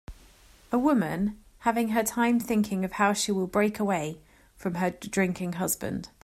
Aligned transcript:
A 0.71 0.79
woman 0.79 1.37
having 1.59 1.89
her 1.89 2.01
time 2.03 2.39
thinking 2.39 2.83
of 2.83 2.93
how 2.93 3.13
she 3.13 3.31
will 3.31 3.45
break 3.45 3.77
away 3.79 4.19
from 4.55 4.73
her 4.73 4.89
drinking 4.89 5.53
husband 5.53 6.09